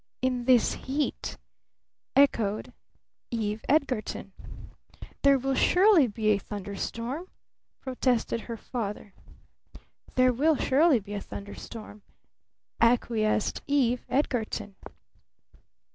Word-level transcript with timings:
"In 0.23 0.45
this 0.45 0.73
heat," 0.73 1.37
echoed 2.15 2.73
Eve 3.29 3.63
Edgarton. 3.69 4.31
"There 5.21 5.37
will 5.37 5.53
surely 5.53 6.07
be 6.07 6.29
a 6.31 6.39
thunder 6.39 6.75
storm," 6.75 7.27
protested 7.81 8.41
her 8.41 8.57
father. 8.57 9.13
"There 10.15 10.33
will 10.33 10.55
surely 10.55 10.99
be 10.99 11.13
a 11.13 11.21
thunder 11.21 11.53
storm," 11.53 12.01
acquiesced 12.81 13.61
Eve 13.67 14.03
Edgarton. 14.09 14.75